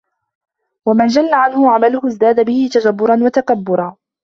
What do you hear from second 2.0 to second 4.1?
ازْدَادَ بِهِ تَجَبُّرًا وَتَكَبُّرًا